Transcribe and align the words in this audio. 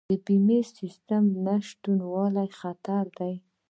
د 0.09 0.11
بیمې 0.25 0.59
سیستم 0.77 1.23
نشتون 1.45 1.97
خطر 2.59 3.03
دی. 3.17 3.33